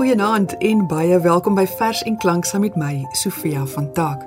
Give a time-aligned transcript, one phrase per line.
[0.00, 4.22] Goeienaand en baie welkom by Vers en Klank saam met my, Sofia van Taak.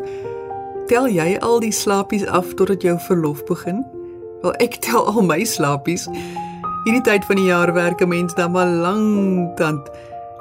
[0.86, 3.80] Tel jy al die slapies af totdat jou verlof begin?
[4.44, 6.05] Wel, ek tel al my slapies.
[6.86, 9.82] Hierdie tyd van die jaar werk 'n mens dan maar lank dan.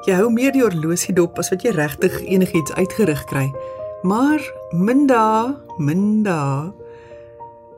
[0.04, 3.48] Jy hou meer die horlosie dop as wat jy regtig enigiets uitgerig kry.
[4.02, 4.40] Maar
[4.70, 6.72] minda, minda.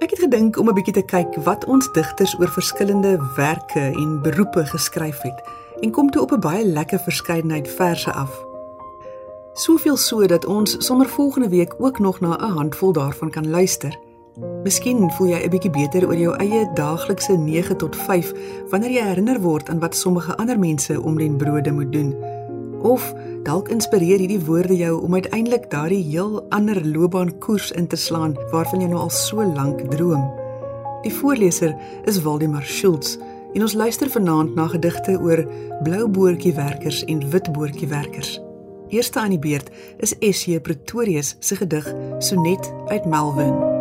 [0.01, 4.23] Ek het gedink om 'n bietjie te kyk wat ons digters oor verskillende werke en
[4.23, 5.39] beroepe geskryf het
[5.85, 8.45] en kom toe op 'n baie lekker verskeidenheid verse af.
[9.53, 13.99] Soveel so dat ons sommer volgende week ook nog na 'n handvol daarvan kan luister.
[14.63, 18.33] Miskien voel jy 'n bietjie beter oor jou eie daaglikse 9 tot 5
[18.71, 22.15] wanneer jy herinner word aan wat sommige ander mense om den brode moet doen.
[22.83, 28.37] Of dalk inspireer hierdie woorde jou om uiteindelik daardie heel ander loopbaankoers in te slaan
[28.51, 30.33] waarvan jy nou al so lank droom.
[31.03, 33.19] Die voorleser is Waldemar Schultz
[33.55, 35.45] en ons luister vanaand na gedigte oor
[35.83, 38.41] blou boortjie werkers en wit boortjie werkers.
[38.89, 43.74] Eerste aan die beurt is SJ Pretorius se gedig Sonnet uit Melvin.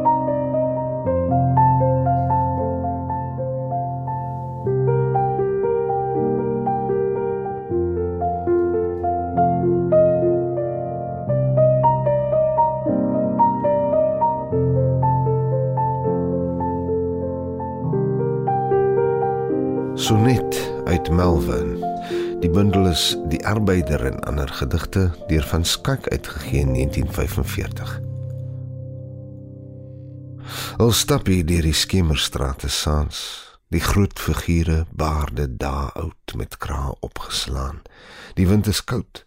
[22.54, 28.02] Bundel is Die arbeider en ander gedigte deur van Skak uitgegee in 1945.
[30.78, 33.22] Al stap hy deur die skemerstrate saans,
[33.74, 37.82] die groot figure baarde daar oud met kraal opgeslaan.
[38.38, 39.26] Die wind is koud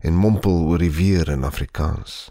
[0.00, 2.30] en mompel oor die weer in Afrikaans.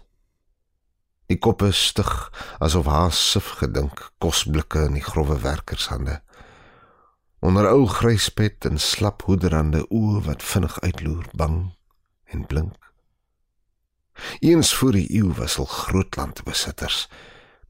[1.30, 2.10] Die koppe stig
[2.58, 6.18] asof haas sif gedink, kosblikke in die grouwe werkershande
[7.42, 11.58] onder ou gryspet en slap hoederande oë wat vinnig uitloer bang
[12.30, 12.78] en blink.
[14.38, 17.08] Eens voor die eeu was al grootlandbesitters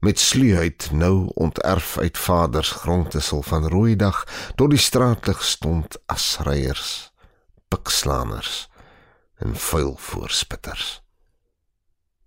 [0.03, 7.13] met sluheid nou onterf uit vaders grondtessel van rooidag tot die straatlig stond asryers
[7.67, 8.67] pikslaners
[9.35, 10.89] en vuil voorspitters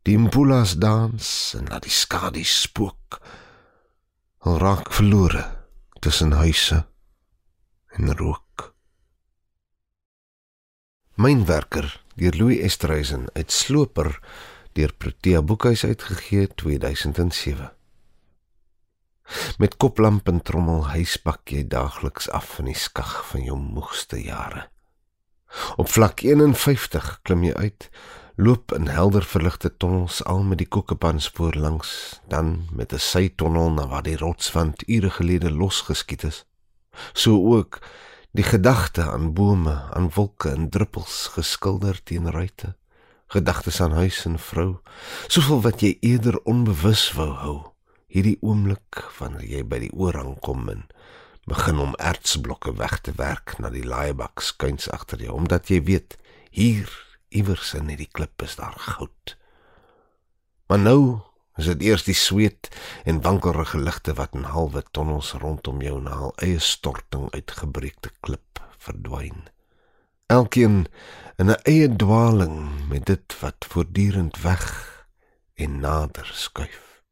[0.08, 3.20] die impulas dans en na die skadu spook
[4.38, 5.44] al raak verlore
[6.00, 6.80] tussen huise
[7.96, 8.74] en rook.
[11.14, 14.20] Mynwerker deur Louis Estreisen uit Sloper
[14.72, 17.72] deur Protea Boekhuis uitgegee 2007.
[19.58, 24.66] Met koplamp en trommel huispak jy daagliks af van die skag van jou moegste jare.
[25.80, 27.88] Op vlak 51 klim jy uit,
[28.36, 33.72] loop in helder verligte tonnels al met die kokepan spoor langs, dan met 'n sytonnel
[33.72, 36.44] na waar die rotswand ure gelede losgeskiet is
[37.12, 37.80] so ook
[38.36, 42.74] die gedagte aan bome, aan wolke en druppels geskilder teen ruite,
[43.32, 44.76] gedagtes aan huis en vrou,
[45.28, 47.56] soveel wat jy eerder onbewus wou hou.
[48.12, 50.84] Hierdie oomblik wanneer jy by die oorhang kom en
[51.46, 56.18] begin om ertsblokke weg te werk na die laaibak skuins agter jou, omdat jy weet
[56.50, 56.90] hier
[57.30, 59.36] iewers in hierdie klip is daar goud.
[60.66, 61.00] Maar nou
[61.56, 62.68] is dit eers die sweet
[63.04, 68.60] en wankelrige ligte wat in halwe tonnels rondom jou na hul eie storting uitgebreekte klip
[68.86, 69.48] verdwyn.
[70.26, 70.86] Elkeen
[71.40, 74.64] in 'n eie dwaling met dit wat voortdurend weg
[75.54, 77.02] en nader skuif.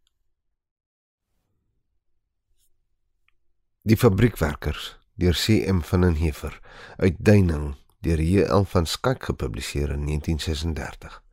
[3.83, 6.61] Die fabriekwerkers deur CM van den Heever
[6.97, 8.65] uit Duining deur J.L.
[8.65, 11.24] van Skyk gepubliseer in 1936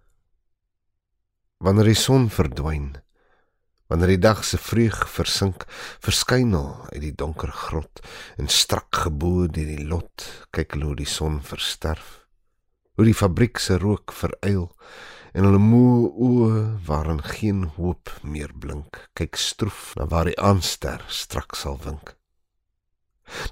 [1.62, 2.90] wanneer die son verdwyn
[3.92, 5.68] wanneer die dag se vreug versink
[6.02, 8.02] verskynel uit die donker grot
[8.42, 10.26] en strak gebo deur die lot
[10.58, 12.08] kyk hulle hoe die son versterf
[12.98, 14.72] hoe die fabriek se rook veryl
[15.38, 21.06] en hulle moe oë waarin geen hoop meer blink kyk stroef na waar die aanster
[21.22, 22.16] strak sal wink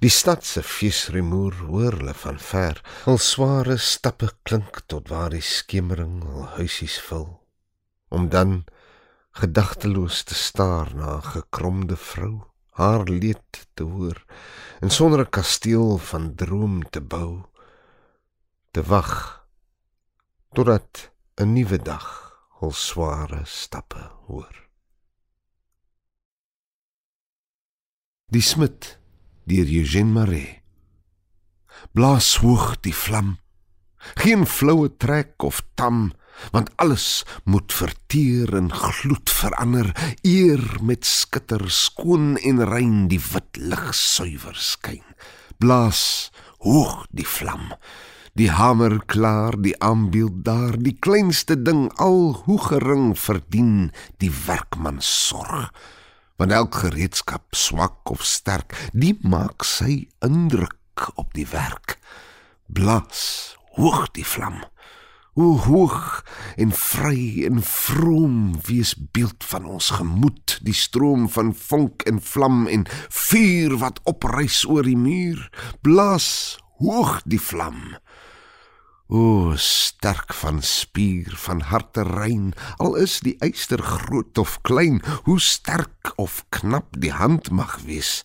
[0.03, 2.81] Die stad se feesrumoer hoor hulle van ver.
[3.05, 7.29] Hul sware stappe klink tot waar die skemering hul huisies vul
[8.09, 8.65] om dan
[9.31, 14.25] gedagteloos te staar na 'n gekromde vrou, haar leed te hoor
[14.79, 17.43] en sonder 'n kasteel van droom te bou,
[18.71, 19.45] te wag
[20.53, 22.07] totdat 'n nuwe dag
[22.59, 24.67] hul sware stappe hoor.
[28.29, 28.99] Die smid
[29.43, 30.61] deur Eugène Maree
[31.91, 33.37] blaas hoog die vlam
[34.21, 36.11] geen floue trek of tam
[36.55, 43.59] want alles moet verteer en gloed verander eer met skitter skoon en rein die wit
[43.59, 45.05] lig suiwer skyn
[45.59, 46.03] blaas
[46.63, 47.73] hoog die vlam
[48.39, 53.89] Die hamer klaar, die aanbeeld daar, die kleinste ding al hoe gering verdien
[54.23, 55.73] die werkman sorg.
[56.39, 61.97] Want elk gereedskap swak of sterk, die maak sy indruk op die werk.
[62.71, 64.61] Blas hoog die vlam.
[65.37, 66.23] O hoog
[66.57, 72.65] en vry en vroom wees beeld van ons gemoed, die stroom van vonk en vlam
[72.67, 75.49] en vuur wat opreis oor die muur.
[75.85, 77.99] Blas hoog die vlam.
[79.09, 85.39] O sterk van spier, van harte rein, al is die eyster groot of klein, hoe
[85.41, 88.21] sterk of knap die hand mag wees,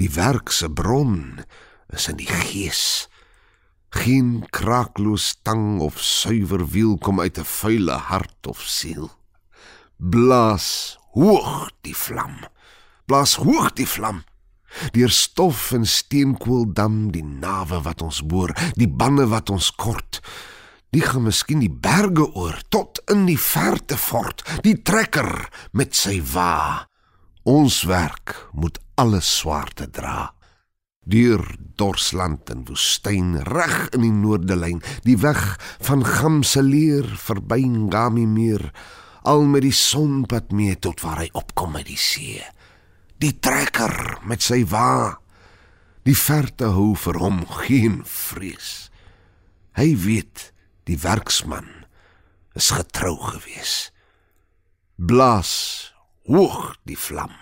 [0.00, 1.44] die werk se bron
[1.92, 3.11] is in die gees.
[3.92, 9.10] Geen kraakloos tang of suiwer wiel kom uit 'n vuile hart of siel.
[9.96, 12.36] Blaas hoog die vlam.
[13.06, 14.24] Blaas hoog die vlam.
[14.90, 20.20] Deur stof en steenkool dam die nawe wat ons boor, die bande wat ons kort.
[20.90, 26.22] Die gaan miskien die berge oor tot in die verte fort, die trekker met sy
[26.32, 26.88] wa.
[27.42, 30.32] Ons werk moet alles swaarte dra.
[31.02, 31.42] Deur
[31.76, 35.42] dorsland en woestyn reg in die noordelyn, die weg
[35.82, 38.70] van Gamseleer verby Ngami meer,
[39.26, 42.42] al met die sonpad mee tot waar hy opkom uit die see
[43.22, 45.18] die trekker met sy wa.
[46.02, 48.90] Die verte hou vir hom geen vrees.
[49.78, 50.50] Hy weet
[50.90, 51.68] die werksman
[52.58, 53.92] is getrou gewees.
[54.98, 55.54] Blaas
[56.26, 57.32] hoog die vlam.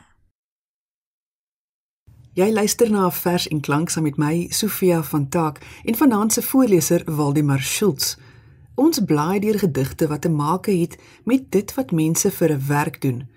[2.38, 6.32] Jy luister na 'n vers en klank saam met my Sofia van Taak en vanaand
[6.32, 8.16] se voorleser Waldemar Schultz.
[8.74, 13.00] Ons blaai deur gedigte wat te maak het met dit wat mense vir 'n werk
[13.00, 13.28] doen.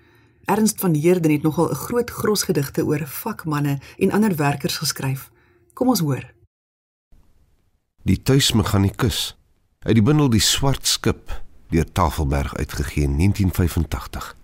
[0.44, 5.30] Ernst van Heerden het nogal 'n groot grosgedigte oor vakmanne en ander werkers geskryf.
[5.72, 6.32] Kom ons hoor.
[8.02, 9.36] Die tuismechanikus
[9.78, 14.36] uit die bundel Die Swart Skip deur Tafelberg uitgegee in 1985.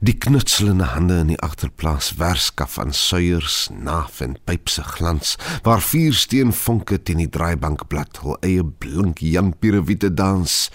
[0.00, 6.14] Die knutselende hande in die agterplaas werskaf aan suiers, naaf en pypse glans, waar vier
[6.14, 10.70] steenvonke teen die draaibankblad hul eie blink Jan Pirewitte dans.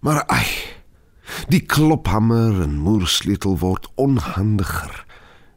[0.00, 0.46] Maar ai,
[1.48, 5.04] Die klophamer en moersleutel word onhandiger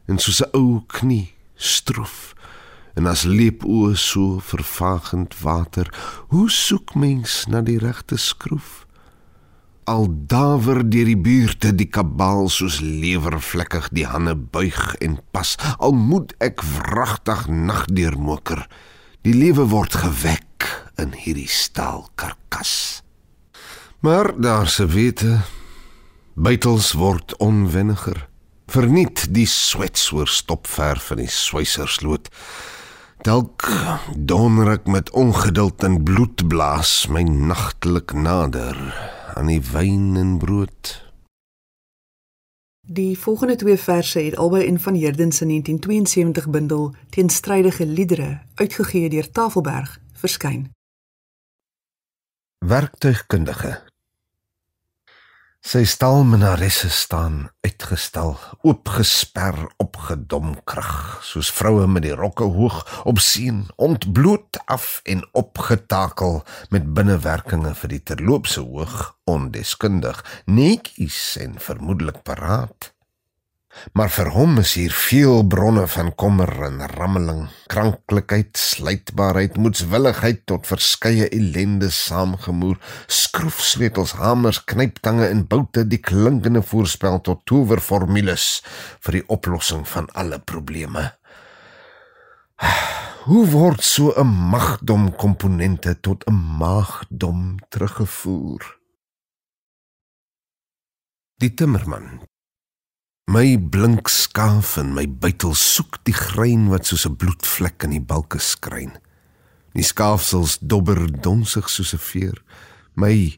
[0.06, 2.34] en soos 'n ou knie stroef
[2.94, 5.90] en as leepoe so vervagend water
[6.30, 8.83] hoe soek mens na die regte skroef
[9.90, 15.96] al dawer deur die buurte die kabaal soos lewervlekkig die hande buig en pas al
[15.96, 18.66] moet ek wragtig nag deurmoker
[19.26, 20.70] die lewe word gewek
[21.00, 23.02] in hierdie staal karkas
[24.04, 25.38] maar daar se wete
[26.34, 28.24] Buitels word onwenniger.
[28.66, 32.26] Verniet die swetsoor stopverf in die swysersloot.
[33.22, 33.68] Dalk
[34.18, 38.80] donder ek met ongeduld en bloed blaas my nagtelik nader
[39.34, 41.12] aan die wyn en brood.
[42.86, 49.08] Die volgende twee verse het albei in van Herden se 1972 bundel Teenstrydige liedere uitgegee
[49.08, 50.70] deur Tafelberg verskyn.
[52.58, 53.82] Werktuigkundige
[55.64, 58.34] Sy staalminaresse staan uitgestel,
[58.68, 66.42] oopgesper op gedomkrag, soos vroue met die rokke hoog op sien, ontbloot af en opgetakel
[66.68, 72.93] met binnewerkinge vir die terloopse hoog, ondeskundig, netjies en vermoedelik paraat.
[73.92, 80.66] Maar vir hom is hier veel bronne van kommer en rammeling, kranklikheid, slytbaarheid, moedswilligheid tot
[80.66, 88.48] verskeie ellende saamgemoer, skroefsleutels, hamers, knyptange en boute die klinkende voorspel tot towerformules
[89.04, 91.10] vir die oplossing van alle probleme.
[93.24, 98.62] Hoe word so 'n magdom komponente tot 'n maagdom teruggevoer?
[101.40, 102.20] Die timmerman
[103.24, 108.06] My blink skaaf en my buitel soek die grein wat soos 'n bloedvlek in die
[108.12, 108.92] balke skryn.
[109.72, 112.36] Die skaafsels dobber donsig soos 'n veer.
[112.94, 113.36] My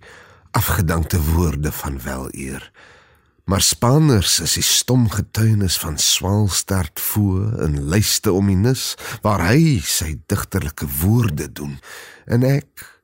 [0.51, 2.73] afgedankte woorde van weleer.
[3.45, 9.47] Maar spaners is die stom getuienis van swaalstert voor in lyste om die nis waar
[9.49, 11.79] hy sy digterlike woorde doen
[12.27, 13.03] en ek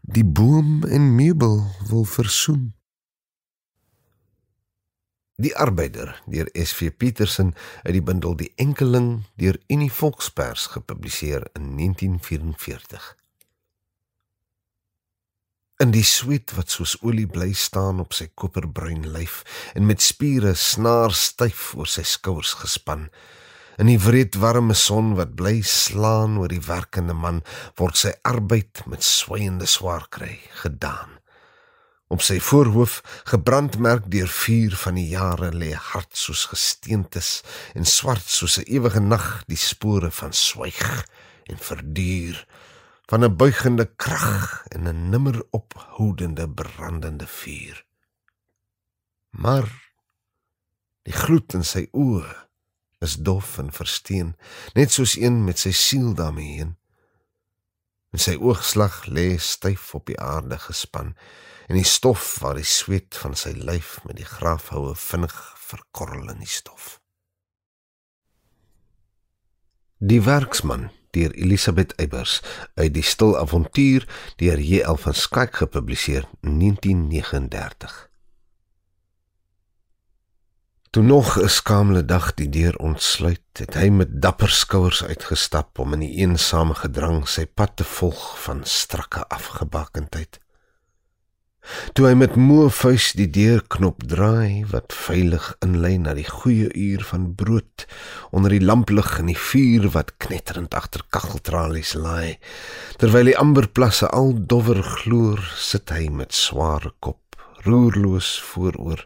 [0.00, 2.72] die boom en meubel wil versoen.
[5.40, 11.70] Die Arbeider deur SV Petersen uit die bundel Die Enkeling deur Unie Volkspers gepubliseer in
[11.78, 13.06] 1944.
[15.80, 19.40] In die sweet wat soos olie bly staan op sy koperbruin lyf
[19.72, 23.08] en met spiere snaar styf oor sy skouers gespan,
[23.80, 27.38] In die wreedwarme son wat bly slaan oor die werkende man,
[27.80, 31.19] word sy arbeid met swaiende swaar kry gedaan.
[32.10, 37.28] Op sy voorhoof, gebrandmerk deur vuur van die jare, lê hart soos gesteentes
[37.78, 41.06] en swart soos 'n ewige nag die spore van swyg
[41.46, 42.46] en verduur
[43.06, 47.84] van 'n buigende krag en 'n nimmer ophoudende brandende vuur.
[49.30, 49.66] Maar
[51.02, 52.26] die gloed in sy oë
[52.98, 54.36] is dof en versteen,
[54.74, 56.78] net soos een met sy siel daarmee heen.
[58.10, 61.14] En sy oogslag lê styf op die aarde gespan
[61.70, 66.42] en die stof waar die sweet van sy lyf met die grafhoue vinnig verkorrel in
[66.42, 66.96] die stof.
[70.02, 72.40] Die werksman deur Elisabeth Eybers
[72.74, 74.08] uit die stil avontuur
[74.42, 74.98] deur J.L.
[75.04, 77.96] van Skyk gepubliseer 1939.
[80.90, 85.92] Toe nog 'n skamele dag die deur ontsluit, het hy met dapper skouers uitgestap om
[85.92, 90.40] in die eensame gedrang sy pad te volg van strakke afgebakendheid.
[91.94, 97.04] Toe hy met moe vuis die deurknop draai wat veilig inlei na die goeie uur
[97.10, 97.86] van brood
[98.32, 102.38] onder die lamplig en die vuur wat knetterend agter kaggeltralies laai
[103.02, 109.04] terwyl die amberplasse al dowwer gloor sit hy met sware kop roerloos vooroor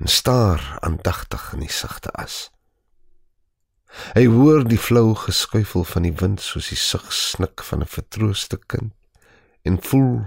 [0.00, 2.48] en staar aandagtig in die sagte as.
[4.16, 8.58] Hy hoor die flou geskuifel van die wind soos die sug snik van 'n vertrooste
[8.66, 8.92] kind
[9.62, 10.26] en voel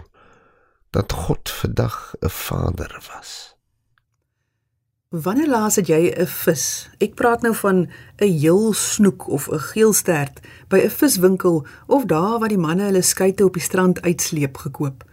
[0.89, 3.55] dat God vandag 'n vader was.
[5.07, 6.89] Wanneer laas het jy 'n vis?
[6.97, 12.39] Ek praat nou van 'n heel snoek of 'n geelstert by 'n viswinkel of daar
[12.39, 15.03] waar die manne hulle skuite op die strand uitsleep gekoop.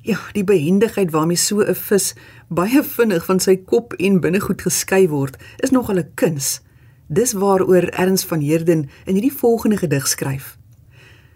[0.00, 2.14] Ja, die behendigheid waarmee so 'n vis
[2.48, 6.60] baie vinnig van sy kop en binnegoed geskei word, is nog 'n kuns.
[7.06, 10.58] Dis waaroor Erns van Heerden in hierdie volgende gedig skryf.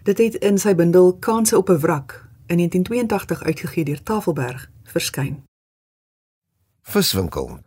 [0.03, 5.43] Dit het in sy bundel Kanse op 'n wrak in 1982 uitgegee deur Tafelberg verskyn.
[6.81, 7.59] Viswinkel.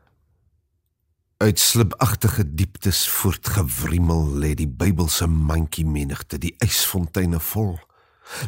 [1.36, 7.76] Uit slibagtige dieptes voortgewrimmel lê die Bybelse mandjie menigte, die ysfonteine vol.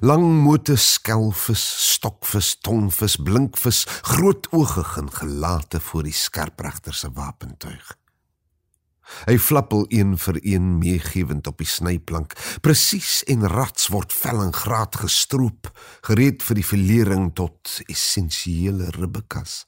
[0.01, 1.63] Lang mote skelvis,
[1.95, 7.97] stokvis, tonvis, blinkvis, grootoogig en gelate voor die skerpregter se wapentuig.
[9.27, 12.35] Hy flappel een vir een meegewend op die snyplank.
[12.61, 15.71] Presies en rats word vel en graad gestroop,
[16.07, 19.65] gereed vir die verlering tot essensiële ribbekas.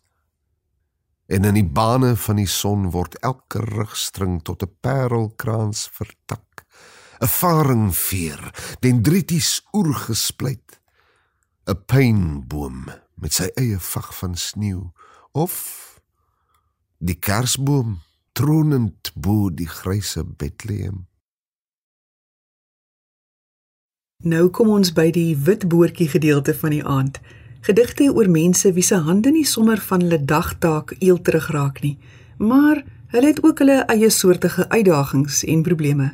[1.30, 6.66] En in die bane van die son word elke rugstring tot 'n parelkraans vertak.
[7.20, 8.40] 'n Faringveer,
[8.80, 10.80] dendrities oorgesplyt.
[11.66, 14.90] 'n Pynboom met sy eie vag van sneeu
[15.32, 15.54] of
[16.98, 18.00] die kersboom
[18.40, 21.04] tronend bo die gryse Bethlehem.
[24.24, 27.18] Nou kom ons by die wit boortjie gedeelte van die aand.
[27.66, 31.98] Gedigte oor mense wie se hande nie sommer van hulle dagtaak eel terugraak nie,
[32.38, 32.80] maar
[33.12, 36.08] hulle het ook hulle eie soortige uitdagings en probleme.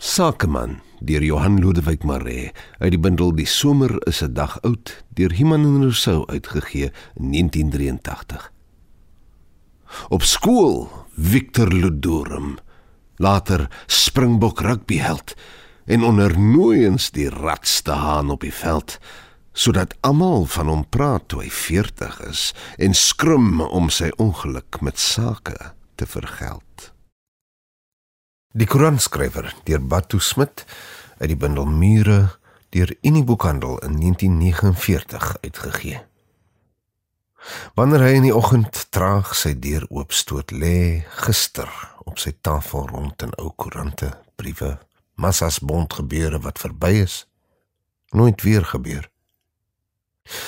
[0.00, 2.48] Sakeman deur Johan Lodewyk Maree
[2.78, 7.30] uit die bundel Die somer is 'n dag oud deur Himan en Rousseau uitgegee in
[7.30, 8.52] 1983.
[10.08, 12.58] Op skool Victor Ludorum,
[13.16, 15.34] later Springbok rugbyheld
[15.84, 18.98] en ondernoeiens die ratste haan op die veld
[19.52, 22.44] sodat almal van hom praat toe hy 40 is
[22.80, 25.56] en skrum om sy ongeluk met sake
[26.00, 26.92] te vergeld.
[28.56, 30.64] Die Koranskrywer deur Batu Smit
[31.20, 32.38] uit die bundel Mure
[32.72, 36.00] deur Unie Boekhandel in 1949 uitgegee.
[37.74, 41.70] Wanneer hy in die oggend traag sy deur oopstoot, lê gister
[42.06, 44.76] op sy tafel rond in ou koerante, briewe,
[45.14, 47.22] massas bond gebeure wat verby is,
[48.12, 49.08] nooit weer gebeur.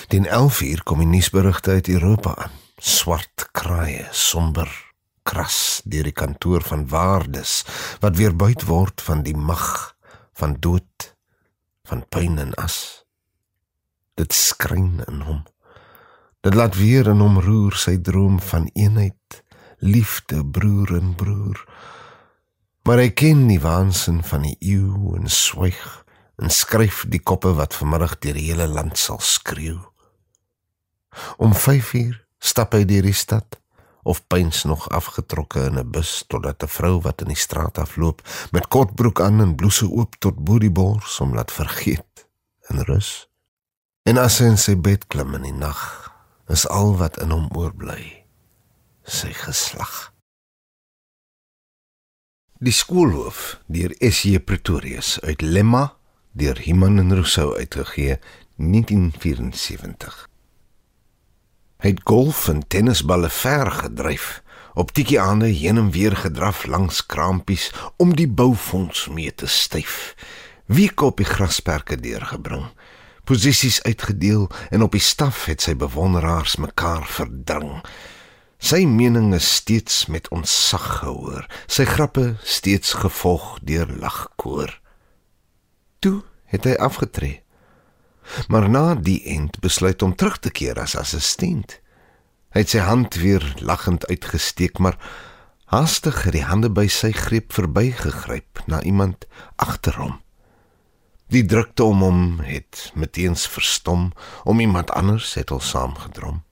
[0.09, 2.55] Teen 11uur kom die nuusberigte uit Europa aan.
[2.79, 4.71] Swart kraaie, somber,
[5.25, 7.63] kras deur die kantoor van waardes
[8.03, 9.95] wat weer buit word van die mag
[10.35, 11.15] van dood,
[11.89, 13.07] van pyn en as.
[14.19, 15.43] Dit skryn in hom.
[16.45, 19.39] Dit laat weer in hom roer sy droom van eenheid,
[19.81, 21.57] liefde, broer en broer.
[22.85, 25.81] Maar hy ken nie waansin van die eeu en swyg
[26.37, 29.81] en skryf die koppe wat vanmiddag deur die hele land sal skreeu.
[31.41, 33.57] Om 5uur stap hy deur die stad
[34.05, 38.21] of pyns nog afgetrokke in 'n bus totdat 'n vrou wat in die straat afloop
[38.53, 42.29] met kortbroek aan en blouse oop tot bo die bors om laat vergeet
[42.69, 43.29] en rus.
[44.05, 46.13] En as hy in sy bed klim in die nag
[46.49, 48.25] is al wat in hom oorbly
[49.05, 50.15] sy geslag
[52.65, 55.97] Die skoolhoof deur SJ Pretorius uit Lemma
[56.33, 58.19] deur Iman en Rousseau uitgegee
[58.57, 60.29] 1974.
[61.83, 64.43] Hy het golf en tennisballe ver gedryf,
[64.75, 70.15] op tikkie aande heen en weer gedraf langs krampies om die boufonds mee te styf.
[70.67, 72.71] Wie koop die grasperke deurgebring?
[73.25, 77.79] Posisies uitgedeel en op die staf het sy bewonderaars mekaar verdring.
[78.61, 84.73] Sy mening is steeds met ontsag gehoor, sy grappe steeds gevolg deur lagkoor.
[86.05, 86.21] Toe
[86.53, 87.41] het hy afgetree.
[88.49, 91.79] Maar na die end besluit om terug te keer as assistent.
[92.53, 95.01] Hy het sy hand weer lagend uitgesteek, maar
[95.73, 99.25] haastig het die hande by sy greep verbygegryp na iemand
[99.57, 100.21] agter hom.
[101.35, 104.13] Die drukte om hom het meteens verstom,
[104.45, 106.45] om iemand anders het al saamgedrom.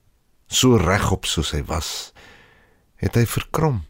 [0.51, 2.11] So regop soos hy was,
[2.99, 3.85] het hy verkrom.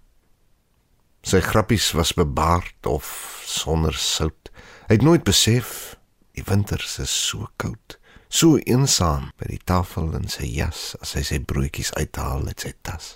[1.25, 3.09] Sy grappies was bebaard of
[3.50, 4.51] sonder sout.
[4.85, 5.95] Hy het nooit besef
[6.38, 7.97] die winters is so koud,
[8.29, 12.75] so eensaam by die tafel in sy jas as hy sy broodjies uithaal uit sy
[12.85, 13.15] tas.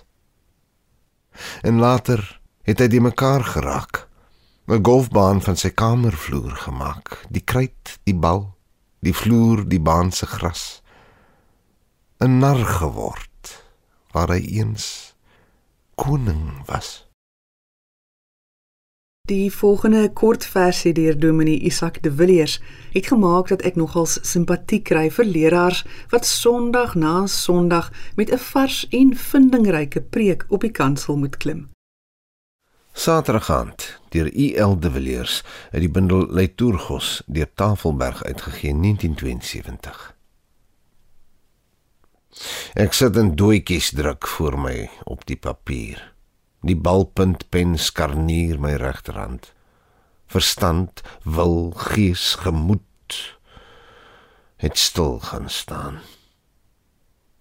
[1.62, 2.24] En later
[2.66, 4.08] het hy die mekaar geraak.
[4.68, 8.42] 'n Golfbaan van sy kamervloer gemaak, die kruit, die bal,
[9.00, 10.82] die vloer, die baan se gras.
[12.20, 13.64] 'n nar geword
[14.12, 15.14] waar hy eens
[15.94, 17.08] koning was.
[19.28, 22.60] Die volgende kort versie deur Dominee Isak de Villiers
[22.92, 28.44] het gemaak dat ek nogals simpatie kry vir leraars wat Sondag na Sondag met 'n
[28.52, 31.68] vars en vindingryke preek op die kansel moet klim.
[32.98, 40.00] Saterdaand deur UL de Villiers uit die bundel Leiturgos deur Tafelberg uitgegee 1972.
[42.74, 46.02] Ek sit 'n doetjies druk voor my op die papier.
[46.66, 49.54] Die balpuntpen skarnier my regterhand.
[50.26, 53.38] Verstand, wil, gees, gemoed
[54.56, 56.00] het stil gaan staan.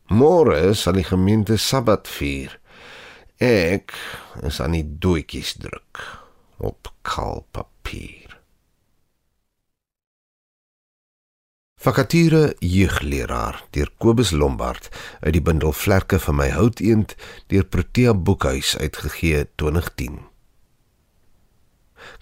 [0.08, 2.60] Môre sal die gemeente Sabbat vier.
[3.38, 3.94] Ek
[4.42, 6.00] is aan die doetjies druk
[6.58, 8.34] op kaal papier.
[11.78, 14.90] Vakature jeugleraar deur Kobus Lombard
[15.22, 17.14] uit die bundel Vlerke van my houteend
[17.54, 20.18] deur Protea Boekhuis uitgegee 2010.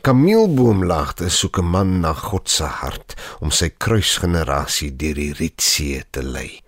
[0.03, 6.23] Kamielboomlaagte soek 'n man na God se hart om sy kruisgenerasie deur die Rietsee te
[6.23, 6.59] lei.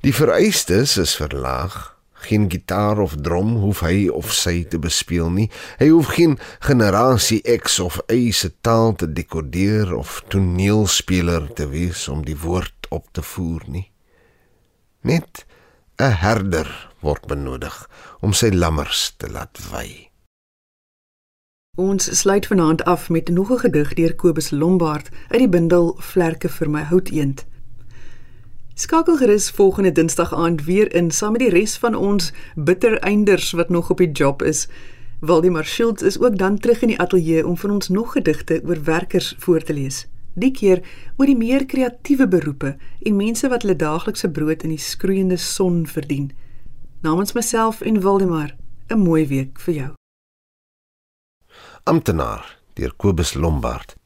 [0.00, 5.48] Die vereistes is verlaag geen gitaar of drom hoef hy of sy te bespeel nie.
[5.78, 12.08] Hy hoef geen generasie X of Y se taal te dekodeer of toneelspeler te wees
[12.08, 13.90] om die woord op te voer nie.
[15.02, 15.46] Net
[15.98, 16.68] 'n herder
[17.00, 17.88] word benodig
[18.20, 20.10] om sy lammers te laat wy.
[21.76, 26.48] Ons sluit vanaand af met nog 'n gedig deur Kobus Lombard uit die bundel Vlerke
[26.48, 27.46] vir my houteend.
[28.80, 33.68] Skakel gerus volgende Dinsdag aand weer in saam met die res van ons bittereinders wat
[33.68, 34.68] nog op die job is.
[35.20, 38.80] Waldemar Schultz is ook dan terug in die ateljee om vir ons nog gedigte oor
[38.84, 40.06] werkers voor te lees.
[40.32, 40.80] Die keer
[41.16, 45.84] oor die meer kreatiewe beroepe en mense wat hulle daaglikse brood in die skroeiende son
[45.86, 46.32] verdien.
[47.04, 48.56] Namens myself en Waldemar,
[48.88, 49.92] 'n mooi week vir jou.
[51.84, 53.99] Amptenaar deur Kobus Lombard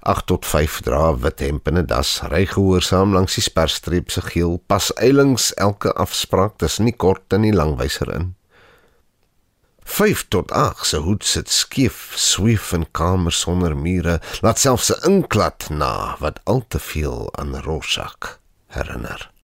[0.00, 4.22] 8 tot 5 dra wit hemp en 'n das ry gehoorsaam langs die sperstreep se
[4.30, 8.34] geel pas eilings elke afspraak tussen die kort en die langwyser in.
[9.84, 15.02] 5 tot 8 se hoed sit skief swief in kamer sonder mure laat selfs 'n
[15.10, 19.37] inklad na wat al te veel aan Rorschach herinner